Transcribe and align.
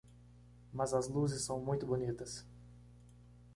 Mas 0.73 0.95
as 0.95 1.07
luzes 1.07 1.43
são 1.43 1.63
muito 1.63 1.85
bonitas. 1.85 2.43